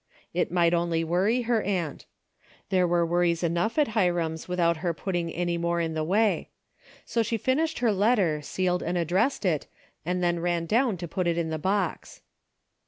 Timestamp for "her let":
7.77-8.15